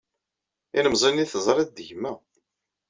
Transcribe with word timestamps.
Ilemẓi-nni 0.77 1.21
ay 1.23 1.29
teẓriḍ 1.31 1.69
d 1.71 1.77
gma. 1.87 2.11